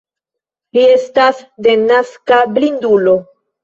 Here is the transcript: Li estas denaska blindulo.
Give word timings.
Li 0.77 0.85
estas 0.95 1.43
denaska 1.69 2.45
blindulo. 2.59 3.19